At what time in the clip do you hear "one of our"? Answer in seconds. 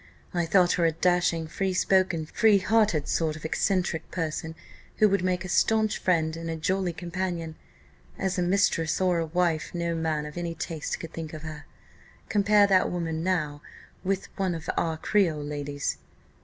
14.37-14.97